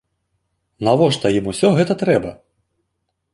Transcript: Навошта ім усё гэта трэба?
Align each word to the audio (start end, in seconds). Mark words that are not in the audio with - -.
Навошта 0.87 1.31
ім 1.41 1.51
усё 1.51 1.69
гэта 1.81 1.97
трэба? 2.01 2.31